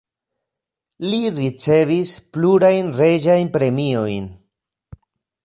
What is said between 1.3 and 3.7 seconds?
ricevis plurajn reĝajn